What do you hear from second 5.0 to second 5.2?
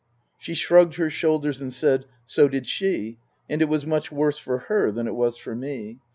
it